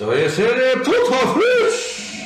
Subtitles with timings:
[0.00, 2.24] Esto es el flash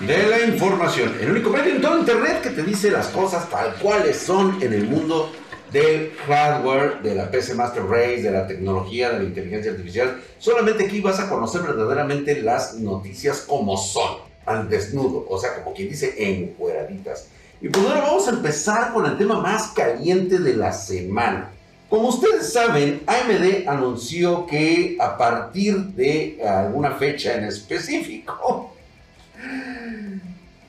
[0.00, 1.16] de la información.
[1.20, 4.72] El único medio en todo internet que te dice las cosas tal cuales son en
[4.72, 5.30] el mundo
[5.70, 10.20] del hardware, de la PC Master Race, de la tecnología, de la inteligencia artificial.
[10.38, 15.76] Solamente aquí vas a conocer verdaderamente las noticias como son, al desnudo, o sea, como
[15.76, 17.28] quien dice, encueraditas.
[17.60, 21.52] Y pues ahora vamos a empezar con el tema más caliente de la semana.
[21.92, 28.74] Como ustedes saben, AMD anunció que a partir de alguna fecha en específico,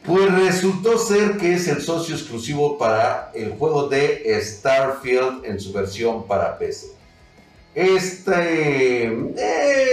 [0.05, 5.71] pues resultó ser que es el socio exclusivo para el juego de Starfield en su
[5.71, 6.87] versión para PC.
[7.73, 9.07] Este,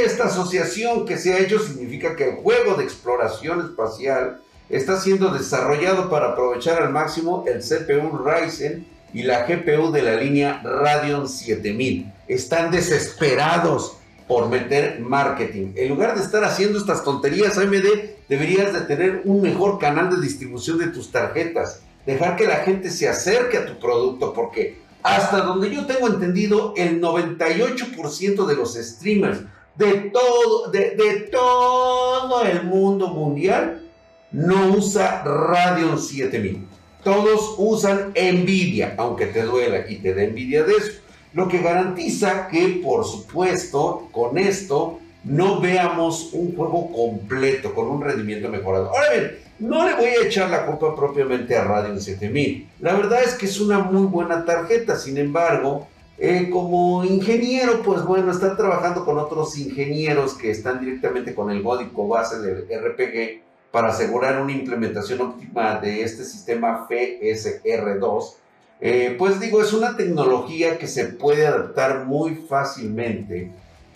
[0.04, 5.32] esta asociación que se ha hecho significa que el juego de exploración espacial está siendo
[5.32, 11.28] desarrollado para aprovechar al máximo el CPU Ryzen y la GPU de la línea Radeon
[11.28, 12.12] 7000.
[12.28, 13.96] Están desesperados
[14.28, 15.72] por meter marketing.
[15.74, 17.84] En lugar de estar haciendo estas tonterías, AMD
[18.28, 21.82] deberías de tener un mejor canal de distribución de tus tarjetas.
[22.06, 26.74] Dejar que la gente se acerque a tu producto porque hasta donde yo tengo entendido,
[26.76, 29.40] el 98% de los streamers
[29.76, 33.82] de todo, de, todo el mundo mundial
[34.30, 36.68] no usa Radeon 7000.
[37.02, 40.92] Todos usan envidia, aunque te duela y te dé envidia de eso.
[41.32, 48.02] Lo que garantiza que, por supuesto, con esto no veamos un juego completo con un
[48.02, 48.90] rendimiento mejorado.
[48.90, 52.68] Ahora bien, no le voy a echar la culpa propiamente a Radeon 7000.
[52.80, 55.86] La verdad es que es una muy buena tarjeta, sin embargo,
[56.18, 61.62] eh, como ingeniero, pues bueno, está trabajando con otros ingenieros que están directamente con el
[61.62, 68.34] código base del RPG para asegurar una implementación óptima de este sistema FSR2,
[68.80, 73.50] eh, pues digo, es una tecnología que se puede adaptar muy fácilmente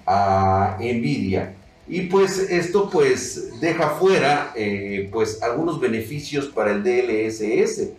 [0.06, 1.54] a NVIDIA.
[1.86, 7.90] Y pues esto pues deja fuera eh, pues algunos beneficios para el DLSS.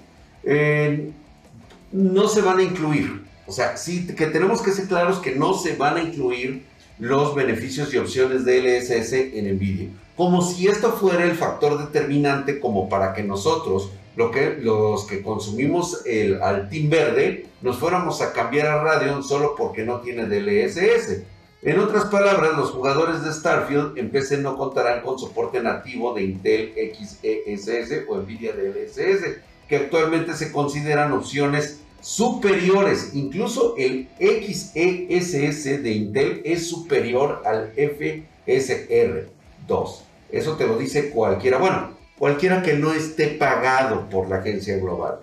[0.44, 1.12] Eh,
[1.92, 5.53] no se van a incluir, o sea, sí que tenemos que ser claros que no
[5.53, 6.63] se van a incluir
[7.00, 12.88] los beneficios y opciones DLSS en NVIDIA como si esto fuera el factor determinante como
[12.88, 18.68] para que nosotros, lo que, los que consumimos el Altim Verde, nos fuéramos a cambiar
[18.68, 21.24] a Radeon solo porque no tiene DLSS.
[21.64, 26.24] En otras palabras, los jugadores de Starfield en PC no contarán con soporte nativo de
[26.24, 33.12] Intel XESS o Nvidia DLSS, que actualmente se consideran opciones superiores.
[33.16, 39.34] Incluso el XESS de Intel es superior al FSR
[39.68, 40.03] 2.
[40.31, 41.58] Eso te lo dice cualquiera.
[41.58, 45.20] Bueno, cualquiera que no esté pagado por la agencia global.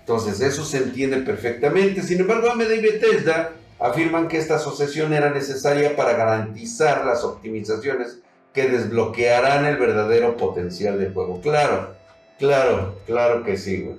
[0.00, 2.02] Entonces, eso se entiende perfectamente.
[2.02, 8.18] Sin embargo, AMD y Bethesda afirman que esta asociación era necesaria para garantizar las optimizaciones
[8.52, 11.40] que desbloquearán el verdadero potencial del juego.
[11.40, 11.94] Claro,
[12.38, 13.90] claro, claro que sí,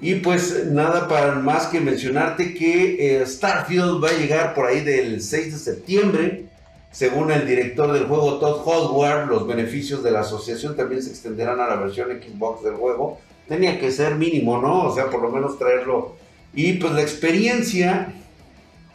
[0.00, 4.80] Y pues nada para más que mencionarte que eh, Starfield va a llegar por ahí
[4.80, 6.51] del 6 de septiembre
[6.92, 11.58] según el director del juego Todd Howard, los beneficios de la asociación también se extenderán
[11.58, 13.18] a la versión Xbox del juego.
[13.48, 14.84] Tenía que ser mínimo, ¿no?
[14.84, 16.16] O sea, por lo menos traerlo.
[16.52, 18.12] Y pues la experiencia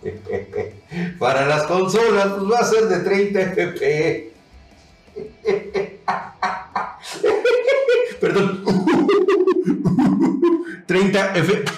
[1.20, 4.26] para las consolas pues va a ser de 30 FPS.
[8.22, 8.64] Perdón.
[10.86, 11.74] 30 FPS.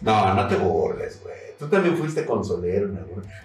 [0.00, 1.39] No, no te burles, güey.
[1.60, 3.00] Tú también fuiste consolero, ¿no?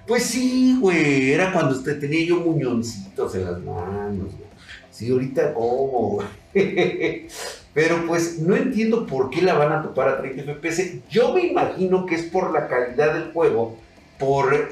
[0.07, 1.33] Pues sí, güey.
[1.33, 4.49] Era cuando usted tenía yo muñoncitos en las manos, güey.
[4.89, 6.21] Sí, ahorita cómo,
[6.53, 7.27] güey.
[7.73, 11.01] Pero pues no entiendo por qué la van a topar a 30 FPS.
[11.09, 13.77] Yo me imagino que es por la calidad del juego,
[14.17, 14.69] por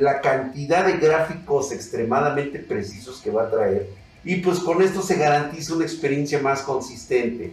[0.00, 3.90] la cantidad de gráficos extremadamente precisos que va a traer.
[4.24, 7.52] Y pues con esto se garantiza una experiencia más consistente.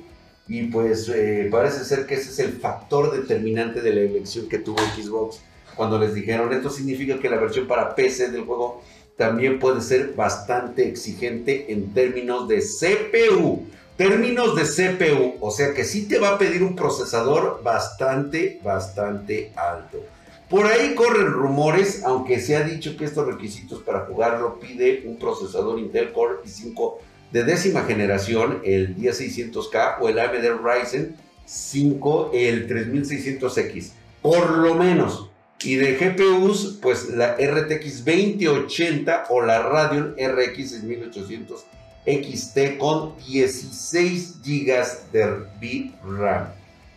[0.51, 4.57] Y pues eh, parece ser que ese es el factor determinante de la elección que
[4.57, 5.39] tuvo Xbox
[5.77, 8.81] cuando les dijeron esto significa que la versión para PC del juego
[9.15, 13.65] también puede ser bastante exigente en términos de CPU.
[13.95, 19.53] Términos de CPU, o sea que sí te va a pedir un procesador bastante, bastante
[19.55, 20.03] alto.
[20.49, 25.17] Por ahí corren rumores, aunque se ha dicho que estos requisitos para jugarlo pide un
[25.17, 26.95] procesador Intel Core i5
[27.31, 33.91] de décima generación, el 10600K o el AMD Ryzen 5, el 3600X,
[34.21, 35.27] por lo menos.
[35.63, 41.65] Y de GPUs, pues la RTX 2080 o la Radeon RX 6800
[42.03, 46.47] XT con 16 GB de VRAM.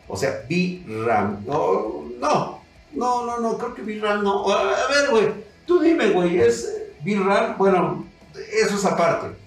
[0.08, 1.44] O sea, VRAM.
[1.44, 2.62] No, no,
[2.94, 4.50] no, no, no, creo que VRAM no.
[4.50, 5.26] A ver, güey.
[5.66, 9.43] Tú dime, güey, es VRAM, bueno, eso es aparte.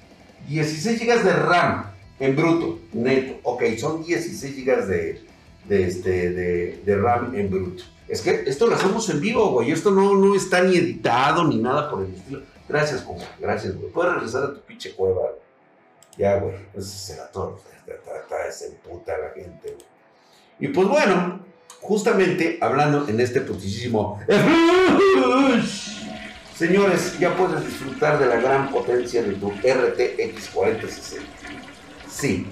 [0.48, 3.40] 16 GB de RAM en bruto, neto.
[3.44, 7.84] Ok, son 16 GB de, este, de, RAM en bruto.
[8.08, 9.72] Es que esto lo hacemos en vivo, güey.
[9.72, 12.42] Esto no, no está ni editado ni nada por el estilo.
[12.68, 13.26] Gracias, compa.
[13.40, 13.92] Gracias, güey.
[13.92, 15.22] Puedes regresar a tu pinche cueva.
[16.18, 16.56] Ya, güey.
[16.74, 17.60] Eso será todo.
[18.52, 19.86] Se puta la gente, güey.
[20.60, 21.42] Y pues bueno,
[21.82, 24.20] justamente hablando en este putísimo.
[26.58, 31.28] Señores, ya puedes disfrutar de la gran potencia de tu RTX 4060.
[32.10, 32.48] Sí,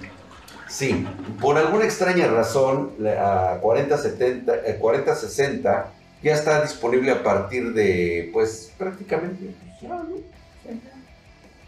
[0.70, 1.08] sí.
[1.42, 5.84] Por alguna extraña razón, la 4070, 4060 eh,
[6.22, 9.56] ya está disponible a partir de, pues, prácticamente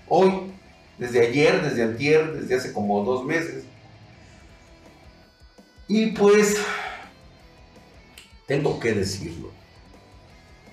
[0.07, 0.51] Hoy,
[0.99, 3.63] desde ayer, desde antier, desde hace como dos meses.
[5.87, 6.55] Y pues,
[8.45, 9.56] tengo que decirlo.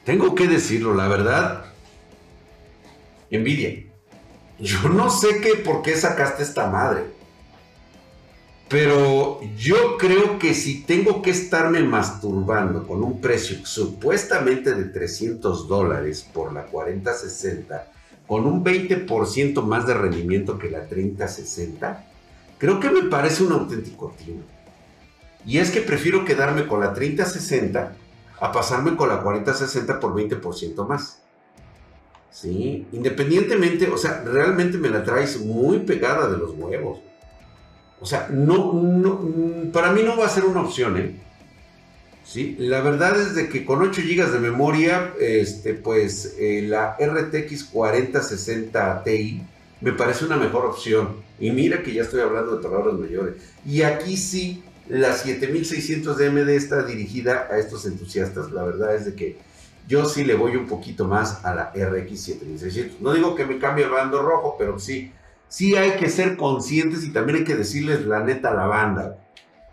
[0.05, 1.65] Tengo que decirlo, la verdad.
[3.31, 3.85] Envidia.
[4.59, 7.05] Yo no sé qué, por qué sacaste esta madre.
[8.69, 15.69] Pero yo creo que si tengo que estarme masturbando con un precio supuestamente de 300
[15.69, 17.93] dólares por la 4060,
[18.27, 22.06] con un 20% más de rendimiento que la 3060,
[22.59, 24.43] creo que me parece un auténtico timo.
[25.47, 27.97] Y es que prefiero quedarme con la 3060
[28.40, 31.22] a pasarme con la 4060 por 20% más.
[32.31, 32.86] ¿Sí?
[32.92, 37.00] Independientemente, o sea, realmente me la traes muy pegada de los huevos.
[38.00, 41.20] O sea, no, no, para mí no va a ser una opción, ¿eh?
[42.25, 42.56] ¿Sí?
[42.58, 47.64] La verdad es de que con 8 GB de memoria, este, pues eh, la RTX
[47.64, 49.42] 4060 Ti
[49.81, 51.16] me parece una mejor opción.
[51.38, 53.34] Y mira que ya estoy hablando de palabras mayores.
[53.66, 58.50] Y aquí sí, la 7600 de AMD está dirigida a estos entusiastas.
[58.52, 59.38] La verdad es de que
[59.88, 63.00] yo sí le voy un poquito más a la RX 7600.
[63.00, 65.12] No digo que me cambie el bando rojo, pero sí,
[65.48, 69.19] sí hay que ser conscientes y también hay que decirles la neta a la banda.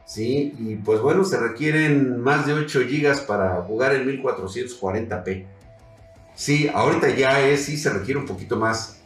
[0.06, 5.46] Sí, y pues bueno, se requieren más de 8 GB para jugar en 1440p.
[6.36, 8.98] Sí, ahorita ya es, sí se requiere un poquito más.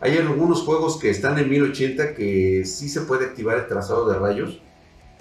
[0.00, 4.18] Hay algunos juegos que están en 1080 que sí se puede activar el trazado de
[4.18, 4.60] rayos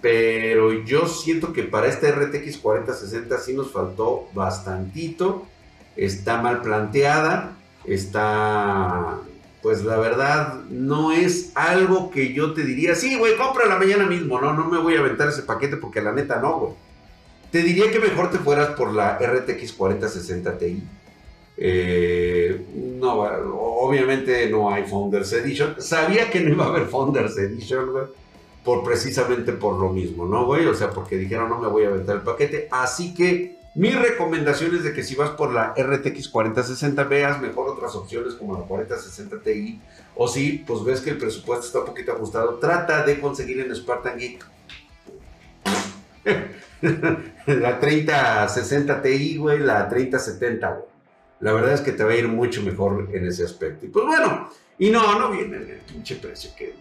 [0.01, 5.45] pero yo siento que para esta RTX 4060 sí nos faltó bastantito,
[5.95, 9.19] está mal planteada, está,
[9.61, 14.39] pues la verdad, no es algo que yo te diría, sí, güey, cómprala mañana mismo,
[14.39, 16.73] no, no me voy a aventar ese paquete porque la neta no, güey.
[17.51, 20.83] Te diría que mejor te fueras por la RTX 4060 Ti.
[21.57, 22.63] Eh,
[22.99, 25.75] no, obviamente no hay Founders Edition.
[25.79, 28.05] Sabía que no iba a haber Founders Edition, güey
[28.83, 30.65] precisamente por lo mismo, ¿no, güey?
[30.65, 32.67] O sea, porque dijeron no me voy a aventar el paquete.
[32.71, 37.69] Así que mi recomendación es de que si vas por la RTX 4060 veas mejor
[37.69, 39.81] otras opciones como la 4060 Ti.
[40.15, 43.75] O si pues ves que el presupuesto está un poquito ajustado, trata de conseguir en
[43.75, 44.45] Spartan Geek
[47.45, 50.89] la 3060 Ti, güey, la 3070, güey.
[51.41, 53.85] La verdad es que te va a ir mucho mejor en ese aspecto.
[53.85, 54.49] Y pues bueno,
[54.79, 56.73] y no, no viene en el pinche precio que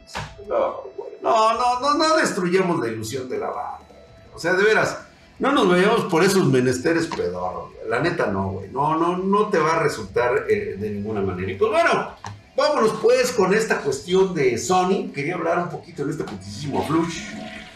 [0.49, 0.85] No,
[1.21, 3.87] no, no, no, no destruyamos la ilusión de la banda.
[4.33, 4.99] O sea, de veras,
[5.41, 7.72] no nos vayamos por esos menesteres pedorros.
[7.89, 8.70] La neta no, güey.
[8.70, 11.51] No, no, no te va a resultar eh, de ninguna manera.
[11.51, 12.13] Y pues bueno,
[12.56, 15.11] vámonos pues con esta cuestión de Sony.
[15.13, 17.25] Quería hablar un poquito en este putísimo flush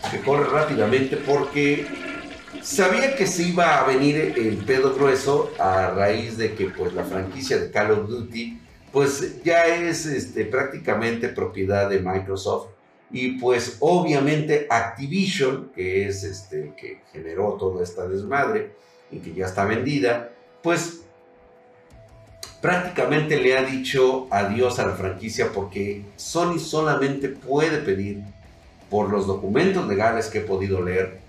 [0.08, 1.84] que corre rápidamente porque
[2.62, 7.02] sabía que se iba a venir el pedo grueso a raíz de que pues la
[7.02, 8.61] franquicia de Call of Duty
[8.92, 12.68] pues ya es este, prácticamente propiedad de Microsoft
[13.10, 18.72] y pues obviamente Activision, que es este, que generó toda esta desmadre
[19.10, 20.30] y que ya está vendida,
[20.62, 21.02] pues
[22.60, 28.20] prácticamente le ha dicho adiós a la franquicia porque Sony solamente puede pedir
[28.88, 31.22] por los documentos legales que he podido leer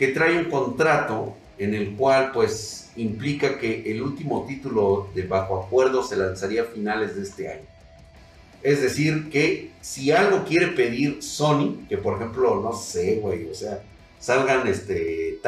[0.00, 5.62] que trae un contrato en el cual pues implica que el último título de bajo
[5.62, 7.66] acuerdo se lanzaría a finales de este año.
[8.62, 13.54] Es decir, que si algo quiere pedir Sony, que por ejemplo, no sé, güey, o
[13.54, 13.82] sea,
[14.18, 15.38] salgan este,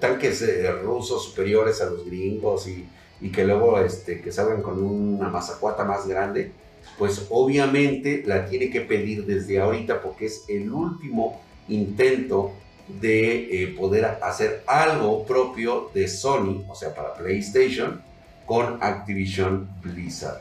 [0.00, 2.86] tanques eh, rusos superiores a los gringos y,
[3.20, 6.50] y, que luego este, que salgan con una mazacuata más grande,
[6.98, 12.52] pues obviamente la tiene que pedir desde ahorita porque es el último intento
[13.00, 18.02] de eh, poder hacer algo propio de Sony, o sea, para PlayStation,
[18.46, 20.40] con Activision Blizzard.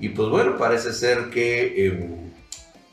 [0.00, 2.24] Y pues bueno, parece ser que em,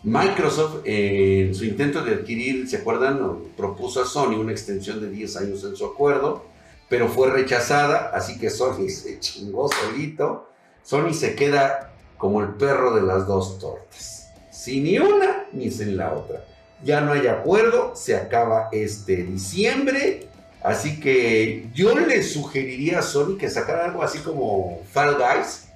[0.04, 3.40] Microsoft en su intento de adquirir, ¿se acuerdan?
[3.58, 6.46] Propuso a Sony una extensión de 10 años en su acuerdo,
[6.90, 10.48] pero fue rechazada, así que Sony se chingó solito.
[10.84, 15.98] Sony se queda como el perro de las dos tortas, sin ni una ni sin
[15.98, 16.46] la otra.
[16.84, 20.28] Ya no hay acuerdo, se acaba este diciembre,
[20.64, 25.68] así que yo le sugeriría a Sony que sacara algo así como Fall Guys,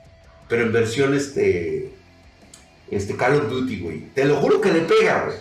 [0.48, 1.94] pero en versión este,
[2.90, 4.00] este Call of Duty, güey.
[4.14, 5.38] Te lo juro que le pega, güey.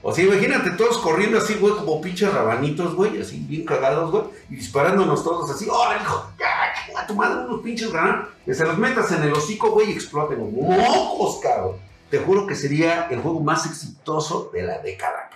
[0.00, 4.24] O sea, imagínate todos corriendo así, güey, como pinches rabanitos, güey, así bien cagados, güey,
[4.48, 6.30] y disparándonos todos así, ¡órale, hijo!
[6.38, 8.28] ¡Ya, tu madre, unos pinches granadas!
[8.44, 10.38] Que se los metas en el hocico, güey, y exploten.
[10.38, 11.87] ¡Mocos, cabrón!
[12.10, 15.30] Te juro que sería el juego más exitoso de la década.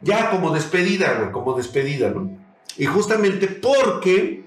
[0.00, 2.30] Ya como despedida, güey, como despedida, ¿no?
[2.76, 4.44] Y justamente porque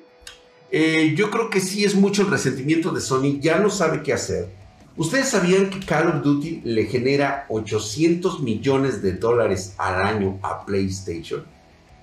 [0.71, 4.13] eh, yo creo que sí es mucho el resentimiento de Sony, ya no sabe qué
[4.13, 4.61] hacer
[4.97, 10.65] ¿Ustedes sabían que Call of Duty le genera 800 millones de dólares al año a
[10.65, 11.45] PlayStation?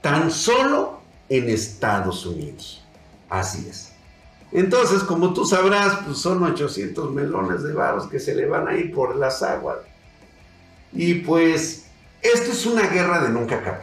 [0.00, 2.82] Tan solo en Estados Unidos.
[3.28, 3.87] Así es.
[4.52, 8.76] Entonces, como tú sabrás, pues son 800 melones de varos que se le van a
[8.76, 9.78] ir por las aguas.
[10.92, 11.86] Y pues,
[12.22, 13.82] esto es una guerra de nunca acabar.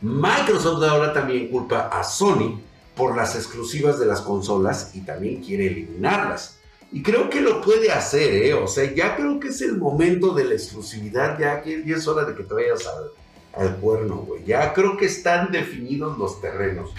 [0.00, 2.60] Microsoft ahora también culpa a Sony
[2.96, 6.58] por las exclusivas de las consolas y también quiere eliminarlas.
[6.92, 8.54] Y creo que lo puede hacer, ¿eh?
[8.54, 12.24] O sea, ya creo que es el momento de la exclusividad, ya, que es hora
[12.24, 14.44] de que te vayas al, al cuerno, güey.
[14.44, 16.92] Ya creo que están definidos los terrenos.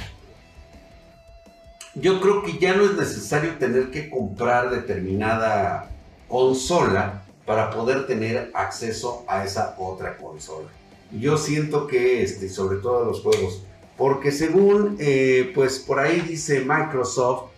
[1.95, 5.89] Yo creo que ya no es necesario tener que comprar determinada
[6.27, 10.67] consola para poder tener acceso a esa otra consola.
[11.11, 13.63] Yo siento que, este, sobre todo los juegos,
[13.97, 17.51] porque según, eh, pues por ahí dice Microsoft,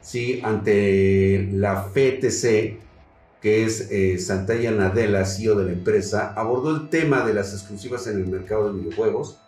[0.00, 0.40] ¿sí?
[0.42, 2.78] ante la FTC,
[3.42, 8.06] que es eh, Santalla Nadella, CEO de la empresa, abordó el tema de las exclusivas
[8.06, 9.40] en el mercado de videojuegos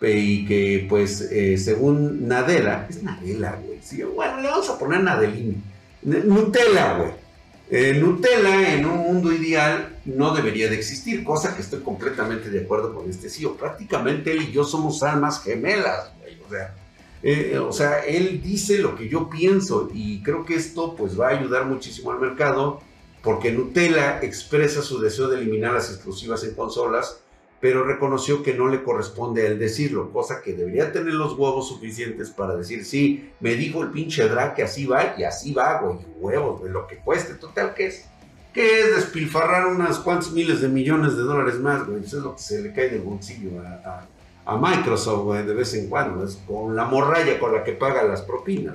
[0.00, 4.02] y que pues eh, según Nadella, es Nadella, güey, ¿sí?
[4.02, 5.56] bueno, le vamos a poner Nadelini,
[6.02, 7.24] Nutella, güey.
[7.70, 12.60] Eh, Nutella en un mundo ideal no debería de existir, cosa que estoy completamente de
[12.60, 13.56] acuerdo con este CEO.
[13.56, 16.38] Prácticamente él y yo somos almas gemelas, güey.
[16.46, 16.74] O sea,
[17.22, 21.28] eh, o sea, él dice lo que yo pienso y creo que esto pues va
[21.28, 22.82] a ayudar muchísimo al mercado
[23.22, 27.20] porque Nutella expresa su deseo de eliminar las exclusivas en consolas,
[27.64, 31.66] pero reconoció que no le corresponde a él decirlo, cosa que debería tener los huevos
[31.66, 35.80] suficientes para decir, sí, me dijo el pinche drag que así va y así va,
[35.80, 38.04] güey, huevos, de lo que cueste, total, ¿qué es?
[38.52, 42.04] ¿Qué es despilfarrar unas cuantas miles de millones de dólares más, güey?
[42.04, 44.06] Eso es lo que se le cae del bolsillo a
[44.44, 48.20] a Microsoft de vez en cuando, es con la morralla con la que paga las
[48.20, 48.74] propinas.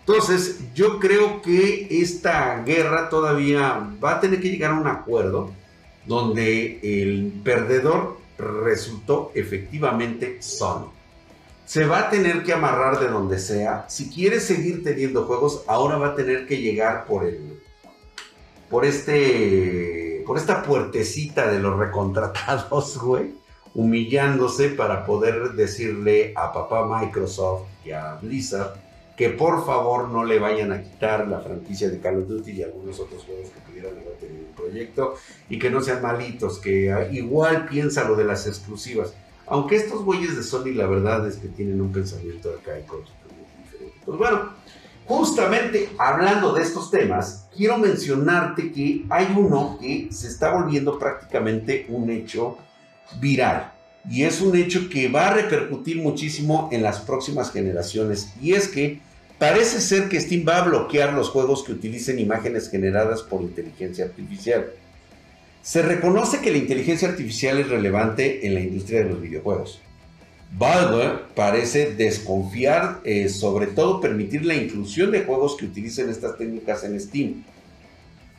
[0.00, 5.52] Entonces, yo creo que esta guerra todavía va a tener que llegar a un acuerdo
[6.08, 10.90] donde el perdedor resultó efectivamente Sony.
[11.66, 13.84] Se va a tener que amarrar de donde sea.
[13.88, 17.60] Si quiere seguir teniendo juegos, ahora va a tener que llegar por el
[18.70, 23.38] por este por esta puertecita de los recontratados, güey
[23.74, 28.87] humillándose para poder decirle a papá Microsoft y a Blizzard
[29.18, 32.62] que por favor no le vayan a quitar la franquicia de Call of Duty y
[32.62, 35.14] algunos otros juegos que pudieran haber tenido un proyecto
[35.50, 39.14] y que no sean malitos, que igual piensa lo de las exclusivas.
[39.48, 43.10] Aunque estos güeyes de Sony la verdad es que tienen un pensamiento y diferente.
[44.04, 44.50] Pues bueno,
[45.04, 51.86] justamente hablando de estos temas, quiero mencionarte que hay uno que se está volviendo prácticamente
[51.88, 52.56] un hecho
[53.18, 53.72] viral.
[54.08, 58.32] Y es un hecho que va a repercutir muchísimo en las próximas generaciones.
[58.40, 59.07] Y es que
[59.38, 64.04] parece ser que Steam va a bloquear los juegos que utilicen imágenes generadas por inteligencia
[64.04, 64.66] artificial.
[65.62, 69.80] Se reconoce que la inteligencia artificial es relevante en la industria de los videojuegos.
[70.56, 76.84] Valve parece desconfiar eh, sobre todo permitir la inclusión de juegos que utilicen estas técnicas
[76.84, 77.44] en Steam.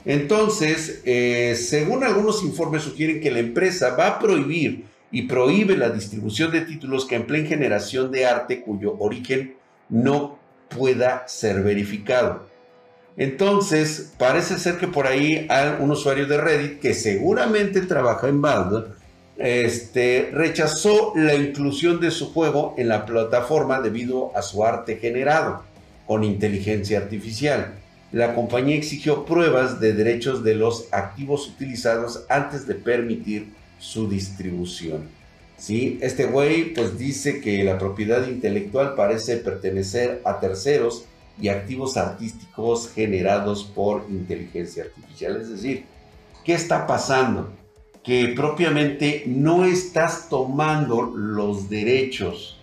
[0.05, 5.89] Entonces, eh, según algunos informes sugieren que la empresa va a prohibir y prohíbe la
[5.89, 9.55] distribución de títulos que empleen generación de arte cuyo origen
[9.89, 10.38] no
[10.69, 12.47] pueda ser verificado.
[13.17, 18.41] Entonces, parece ser que por ahí hay un usuario de Reddit que seguramente trabaja en
[18.41, 18.85] Valve,
[19.37, 25.63] este, rechazó la inclusión de su juego en la plataforma debido a su arte generado
[26.05, 27.73] con inteligencia artificial
[28.11, 35.07] la compañía exigió pruebas de derechos de los activos utilizados antes de permitir su distribución.
[35.59, 35.99] ¿Sí?
[36.01, 41.05] Este güey pues dice que la propiedad intelectual parece pertenecer a terceros
[41.41, 45.41] y activos artísticos generados por inteligencia artificial.
[45.41, 45.85] Es decir,
[46.45, 47.51] ¿qué está pasando?
[48.03, 52.57] Que propiamente no estás tomando los derechos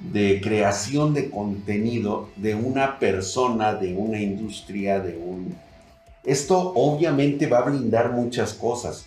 [0.00, 5.56] de creación de contenido de una persona, de una industria, de un...
[6.24, 9.06] Esto obviamente va a blindar muchas cosas.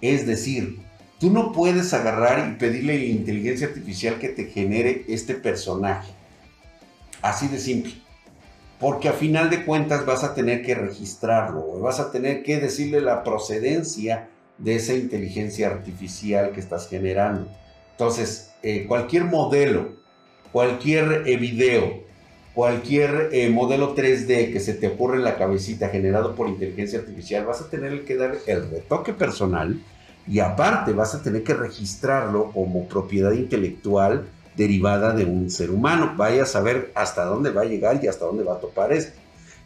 [0.00, 0.78] Es decir,
[1.18, 6.12] tú no puedes agarrar y pedirle a la inteligencia artificial que te genere este personaje.
[7.22, 7.94] Así de simple.
[8.78, 13.00] Porque a final de cuentas vas a tener que registrarlo, vas a tener que decirle
[13.00, 14.28] la procedencia
[14.58, 17.48] de esa inteligencia artificial que estás generando.
[17.92, 19.92] Entonces, eh, cualquier modelo,
[20.52, 22.02] cualquier eh, video,
[22.54, 27.46] cualquier eh, modelo 3D que se te ocurra en la cabecita generado por inteligencia artificial,
[27.46, 29.80] vas a tener que dar el retoque personal
[30.26, 34.26] y aparte vas a tener que registrarlo como propiedad intelectual
[34.56, 36.14] derivada de un ser humano.
[36.16, 39.18] Vaya a saber hasta dónde va a llegar y hasta dónde va a topar esto.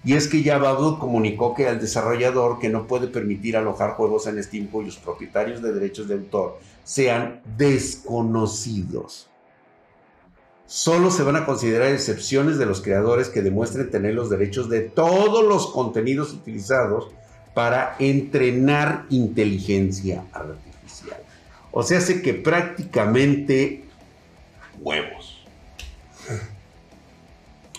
[0.04, 4.26] Y es que ya Babu comunicó que al desarrollador que no puede permitir alojar juegos
[4.26, 9.28] en Steam cuyos propietarios de derechos de autor sean desconocidos.
[10.66, 14.82] Solo se van a considerar excepciones de los creadores que demuestren tener los derechos de
[14.82, 17.08] todos los contenidos utilizados
[17.54, 21.18] para entrenar inteligencia artificial.
[21.70, 23.84] O sea, hace que prácticamente
[24.80, 25.44] huevos.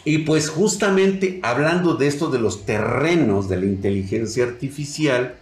[0.06, 5.36] Y pues justamente hablando de esto de los terrenos de la inteligencia artificial,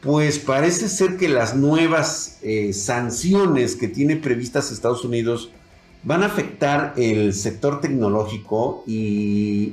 [0.00, 5.50] pues parece ser que las nuevas eh, sanciones que tiene previstas Estados Unidos
[6.02, 9.72] van a afectar el sector tecnológico y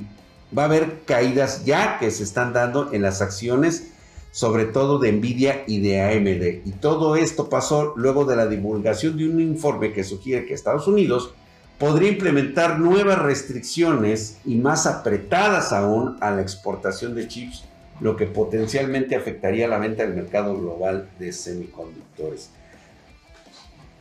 [0.56, 3.91] va a haber caídas ya que se están dando en las acciones,
[4.32, 6.66] sobre todo de Nvidia y de AMD.
[6.66, 10.88] Y todo esto pasó luego de la divulgación de un informe que sugiere que Estados
[10.88, 11.34] Unidos
[11.78, 17.64] podría implementar nuevas restricciones y más apretadas aún a la exportación de chips,
[18.00, 22.50] lo que potencialmente afectaría la venta del mercado global de semiconductores.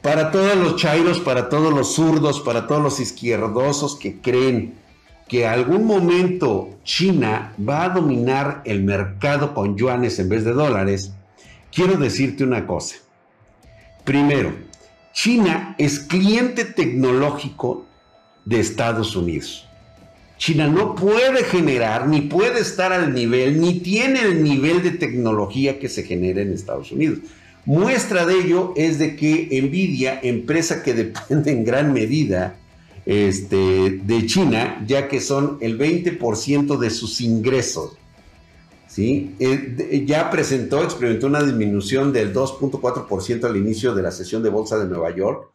[0.02, 4.76] Para todos los chairos, para todos los zurdos, para todos los izquierdosos que creen
[5.32, 11.14] que algún momento China va a dominar el mercado con yuanes en vez de dólares,
[11.74, 12.98] quiero decirte una cosa.
[14.04, 14.54] Primero,
[15.14, 17.86] China es cliente tecnológico
[18.44, 19.66] de Estados Unidos.
[20.38, 25.80] China no puede generar, ni puede estar al nivel, ni tiene el nivel de tecnología
[25.80, 27.20] que se genera en Estados Unidos.
[27.64, 32.58] Muestra de ello es de que Nvidia, empresa que depende en gran medida
[33.12, 37.98] este, de China, ya que son el 20% de sus ingresos,
[38.88, 39.36] ¿sí?
[39.38, 44.78] Eh, ya presentó, experimentó una disminución del 2.4% al inicio de la sesión de bolsa
[44.80, 45.50] de Nueva York.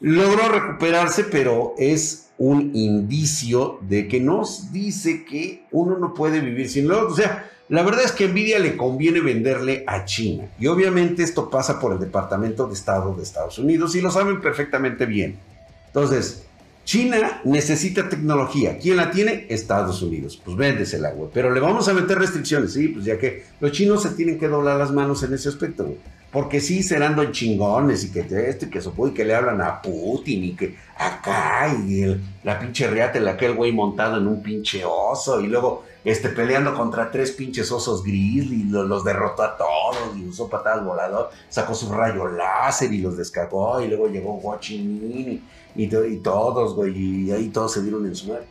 [0.00, 6.68] Logró recuperarse, pero es un indicio de que nos dice que uno no puede vivir
[6.68, 10.44] sin lo O sea, la verdad es que Nvidia le conviene venderle a China.
[10.60, 14.42] Y obviamente esto pasa por el Departamento de Estado de Estados Unidos y lo saben
[14.42, 15.38] perfectamente bien.
[15.86, 16.46] Entonces,
[16.84, 18.78] China necesita tecnología.
[18.78, 19.46] ¿Quién la tiene?
[19.48, 20.40] Estados Unidos.
[20.44, 21.30] Pues véndesela, güey.
[21.32, 24.48] Pero le vamos a meter restricciones, sí, pues ya que los chinos se tienen que
[24.48, 25.98] doblar las manos en ese aspecto, güey.
[26.32, 29.60] Porque sí serán don chingones y que esto y que eso, y que le hablan
[29.60, 34.42] a Putin y que acá y la pinche reata la aquel güey montado en un
[34.42, 39.56] pinche oso y luego este, peleando contra tres pinches osos grizzly, los, los derrotó a
[39.56, 44.56] todos y usó patadas volador, sacó su rayo láser y los descargó y luego llegó
[44.58, 45.42] Chi Minh
[45.74, 48.46] y, todos, güey, y ahí todos se dieron en su madre.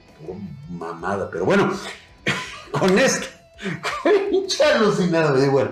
[0.70, 1.72] mamada, pero bueno,
[2.72, 3.28] con esto,
[4.30, 5.72] pinche alucinado, güey, bueno.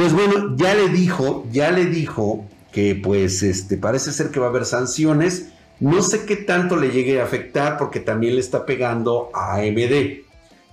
[0.00, 4.46] Pues bueno, ya le dijo, ya le dijo que pues este, parece ser que va
[4.46, 5.50] a haber sanciones.
[5.78, 10.22] No sé qué tanto le llegue a afectar porque también le está pegando a AMD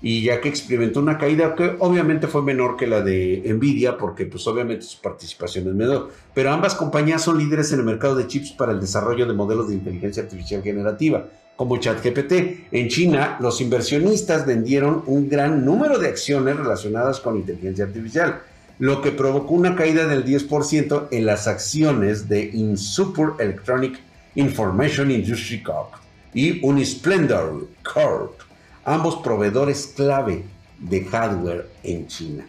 [0.01, 4.25] y ya que experimentó una caída que obviamente fue menor que la de Nvidia, porque
[4.27, 8.27] pues obviamente su participación es menor, pero ambas compañías son líderes en el mercado de
[8.27, 12.71] chips para el desarrollo de modelos de inteligencia artificial generativa, como ChatGPT.
[12.71, 18.39] En China, los inversionistas vendieron un gran número de acciones relacionadas con inteligencia artificial,
[18.79, 23.99] lo que provocó una caída del 10% en las acciones de Insupur Electronic
[24.35, 25.93] Information Industry Corp
[26.33, 28.41] y Unisplendor Corp
[28.87, 30.45] ambos proveedores clave
[30.79, 32.47] de hardware en China.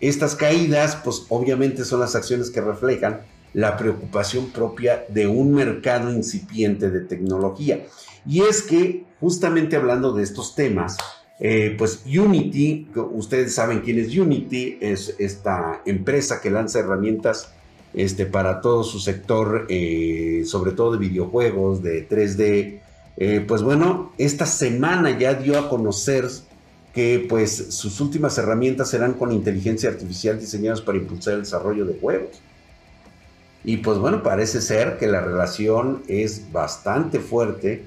[0.00, 3.20] Estas caídas, pues obviamente son las acciones que reflejan
[3.52, 7.84] la preocupación propia de un mercado incipiente de tecnología.
[8.26, 10.96] Y es que, justamente hablando de estos temas,
[11.40, 17.52] eh, pues Unity, ustedes saben quién es Unity, es esta empresa que lanza herramientas
[17.92, 22.80] este, para todo su sector, eh, sobre todo de videojuegos, de 3D,
[23.16, 26.28] eh, pues bueno, esta semana ya dio a conocer
[26.92, 31.98] que pues sus últimas herramientas serán con inteligencia artificial diseñadas para impulsar el desarrollo de
[31.98, 32.40] juegos.
[33.64, 37.84] Y pues bueno, parece ser que la relación es bastante fuerte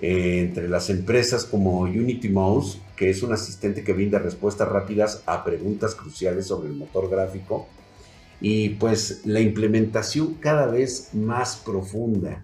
[0.00, 5.22] eh, entre las empresas como Unity Mouse, que es un asistente que brinda respuestas rápidas
[5.26, 7.66] a preguntas cruciales sobre el motor gráfico,
[8.40, 12.42] y pues la implementación cada vez más profunda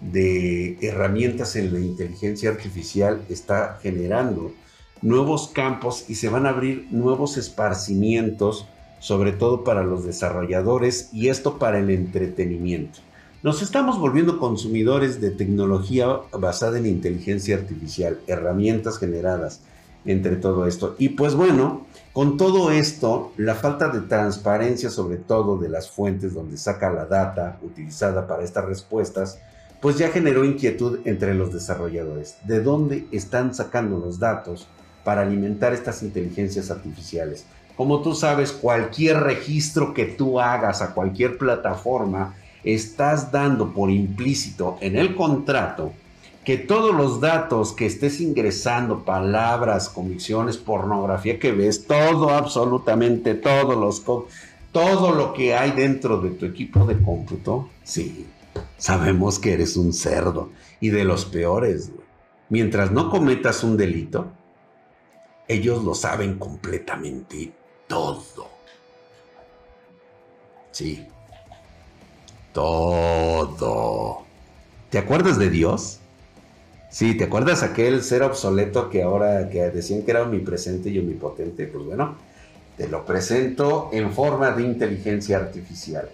[0.00, 4.52] de herramientas en la inteligencia artificial está generando
[5.02, 8.66] nuevos campos y se van a abrir nuevos esparcimientos,
[9.00, 13.00] sobre todo para los desarrolladores y esto para el entretenimiento.
[13.40, 19.60] Nos estamos volviendo consumidores de tecnología basada en inteligencia artificial, herramientas generadas
[20.04, 20.96] entre todo esto.
[20.98, 26.34] Y pues bueno, con todo esto, la falta de transparencia sobre todo de las fuentes
[26.34, 29.38] donde saca la data utilizada para estas respuestas,
[29.80, 32.38] pues ya generó inquietud entre los desarrolladores.
[32.44, 34.66] ¿De dónde están sacando los datos
[35.04, 37.44] para alimentar estas inteligencias artificiales?
[37.76, 42.34] Como tú sabes, cualquier registro que tú hagas a cualquier plataforma
[42.74, 45.92] estás dando por implícito en el contrato
[46.44, 53.76] que todos los datos que estés ingresando, palabras, convicciones, pornografía que ves, todo, absolutamente todos
[53.76, 54.02] los
[54.72, 58.26] todo lo que hay dentro de tu equipo de cómputo, sí,
[58.76, 60.50] sabemos que eres un cerdo
[60.80, 61.90] y de los peores.
[62.48, 64.30] Mientras no cometas un delito,
[65.48, 67.52] ellos lo saben completamente
[67.86, 68.48] todo.
[70.70, 71.06] Sí,
[72.52, 74.24] todo.
[74.90, 76.00] ¿Te acuerdas de Dios?
[76.90, 81.66] Sí, ¿te acuerdas aquel ser obsoleto que ahora que decían que era omnipresente y omnipotente?
[81.66, 82.16] Pues bueno,
[82.76, 86.08] te lo presento en forma de inteligencia artificial.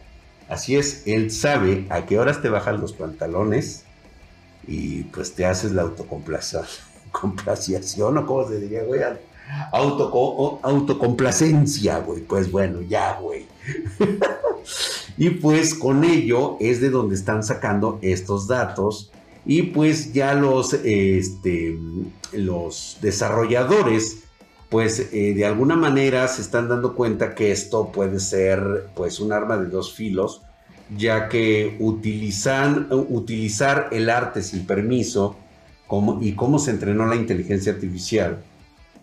[0.48, 3.84] Así es, él sabe a qué horas te bajan los pantalones
[4.66, 9.00] y pues te haces la autocomplaciación o cómo se diría, güey,
[9.72, 12.22] Auto, autocomplacencia, güey.
[12.22, 13.46] Pues bueno, ya, güey.
[15.16, 19.10] y pues con ello es de donde están sacando estos datos
[19.46, 21.78] y pues ya los, este,
[22.32, 24.24] los desarrolladores
[24.70, 29.32] pues eh, de alguna manera se están dando cuenta que esto puede ser pues un
[29.32, 30.42] arma de dos filos
[30.96, 32.88] ya que utilizar
[33.92, 35.36] el arte sin permiso
[35.86, 38.42] como, y cómo se entrenó la inteligencia artificial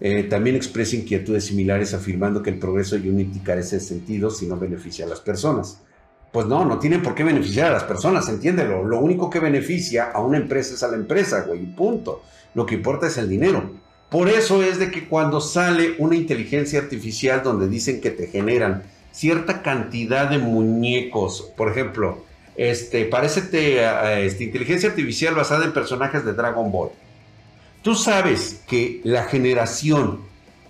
[0.03, 4.47] eh, también expresa inquietudes similares afirmando que el progreso de Unity carece de sentido si
[4.47, 5.83] no beneficia a las personas.
[6.31, 8.83] Pues no, no tienen por qué beneficiar a las personas, entiéndelo.
[8.83, 12.23] Lo único que beneficia a una empresa es a la empresa, güey, punto.
[12.53, 13.71] Lo que importa es el dinero.
[14.09, 18.83] Por eso es de que cuando sale una inteligencia artificial donde dicen que te generan
[19.11, 22.23] cierta cantidad de muñecos, por ejemplo,
[22.55, 23.41] este, parece
[24.25, 26.91] este, inteligencia artificial basada en personajes de Dragon Ball
[27.81, 30.19] Tú sabes que la generación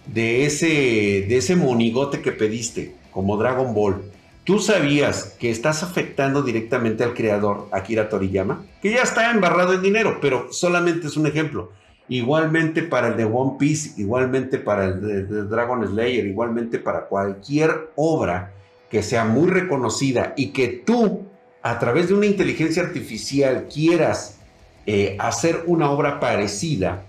[0.06, 4.02] de ese, de ese monigote que pediste, como Dragon Ball,
[4.43, 8.65] ¿tú sabías que estás afectando directamente al creador, Akira Toriyama?
[8.82, 11.71] Que ya está embarrado en dinero, pero solamente es un ejemplo.
[12.10, 17.91] Igualmente para el de One Piece, igualmente para el de, Dragon Slayer, igualmente para cualquier
[17.95, 18.51] obra
[18.89, 21.25] que sea muy reconocida y que tú,
[21.62, 24.38] a través de una inteligencia artificial, quieras
[24.86, 27.04] eh, hacer una obra parecida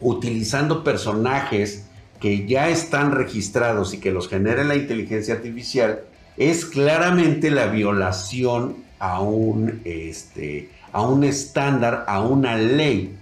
[0.00, 1.86] utilizando personajes
[2.20, 6.04] que ya están registrados y que los genere la inteligencia artificial
[6.36, 13.16] es claramente la violación a un, este, a un estándar, a una ley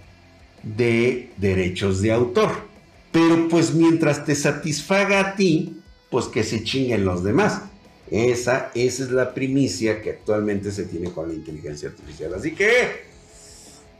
[0.63, 2.51] de derechos de autor.
[3.11, 7.61] Pero pues mientras te satisfaga a ti, pues que se chinguen los demás.
[8.09, 12.33] Esa, esa es la primicia que actualmente se tiene con la inteligencia artificial.
[12.33, 13.05] Así que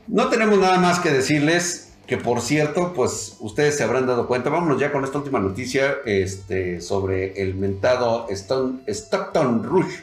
[0.06, 1.91] no tenemos nada más que decirles.
[2.06, 4.50] Que por cierto, pues ustedes se habrán dado cuenta.
[4.50, 10.00] Vámonos ya con esta última noticia este, sobre el mentado Stockton Rush.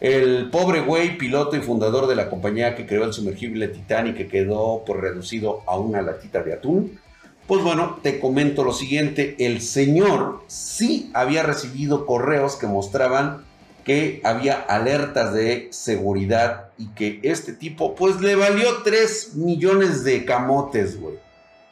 [0.00, 4.28] El pobre güey, piloto y fundador de la compañía que creó el sumergible Titanic, que
[4.28, 6.98] quedó por pues, reducido a una latita de atún.
[7.46, 9.34] Pues bueno, te comento lo siguiente.
[9.38, 13.44] El señor sí había recibido correos que mostraban
[13.84, 20.24] que había alertas de seguridad y que este tipo pues le valió 3 millones de
[20.24, 21.16] camotes, güey.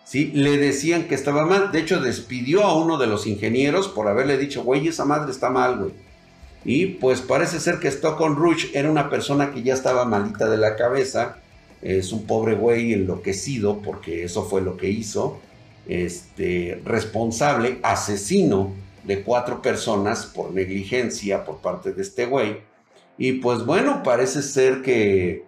[0.09, 0.31] ¿Sí?
[0.33, 1.71] Le decían que estaba mal.
[1.71, 5.51] De hecho, despidió a uno de los ingenieros por haberle dicho, güey, esa madre está
[5.51, 5.93] mal, güey.
[6.65, 10.57] Y pues parece ser que Stockton Rush era una persona que ya estaba malita de
[10.57, 11.37] la cabeza.
[11.83, 15.41] Es un pobre güey enloquecido porque eso fue lo que hizo.
[15.87, 18.73] Este, responsable, asesino
[19.05, 22.61] de cuatro personas por negligencia por parte de este güey.
[23.19, 25.45] Y pues bueno, parece ser que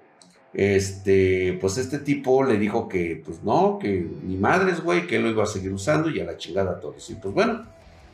[0.53, 5.23] este, pues este tipo le dijo que pues no, que ni madres, güey, que él
[5.23, 7.09] lo iba a seguir usando y a la chingada a todos.
[7.11, 7.67] Y pues bueno,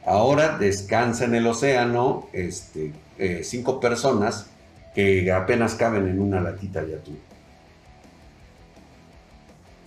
[0.05, 4.47] ahora descansa en el océano este, eh, cinco personas
[4.95, 7.19] que apenas caben en una latita de atún.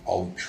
[0.04, 0.42] Ouch.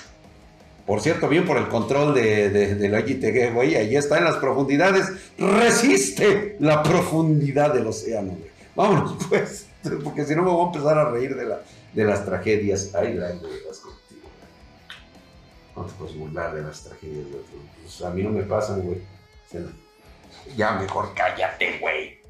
[0.86, 3.76] Por cierto, bien por el control de, de, de la YTG, güey.
[3.76, 5.12] Ahí está en las profundidades.
[5.38, 8.50] Resiste la profundidad del océano, güey.
[8.74, 9.66] Vámonos, pues.
[10.04, 11.60] Porque si no me voy a empezar a reír de, la,
[11.92, 12.94] de las tragedias.
[12.94, 14.28] Ay, la de las contigo.
[15.76, 17.62] No te puedes burlar de las tragedias de otros.
[17.82, 19.02] Pues a mí no me pasan, güey.
[20.56, 22.21] Ya mejor cállate, güey.